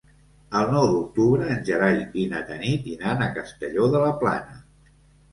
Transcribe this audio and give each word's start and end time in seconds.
El 0.59 0.69
nou 0.75 0.85
d'octubre 0.93 1.49
en 1.55 1.59
Gerai 1.67 1.99
i 2.21 2.23
na 2.31 2.41
Tanit 2.47 2.87
iran 2.93 3.21
a 3.25 3.27
Castelló 3.35 3.91
de 3.97 4.01
la 4.05 4.09
Plana. 4.23 4.57